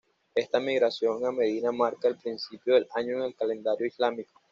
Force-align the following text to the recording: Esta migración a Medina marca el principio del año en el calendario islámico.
Esta 0.33 0.59
migración 0.59 1.23
a 1.27 1.31
Medina 1.31 1.71
marca 1.71 2.07
el 2.07 2.17
principio 2.17 2.73
del 2.73 2.87
año 2.95 3.17
en 3.17 3.21
el 3.21 3.35
calendario 3.35 3.85
islámico. 3.85 4.41